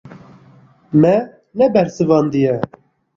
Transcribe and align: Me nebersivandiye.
Me 1.01 1.11
nebersivandiye. 1.57 2.53